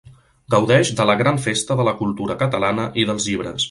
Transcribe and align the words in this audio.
Gaudeix 0.53 0.91
de 1.01 1.05
la 1.11 1.17
gran 1.21 1.39
festa 1.45 1.79
de 1.83 1.87
la 1.91 1.95
cultura 2.03 2.41
catalana 2.45 2.91
i 3.03 3.11
dels 3.11 3.31
llibres. 3.33 3.59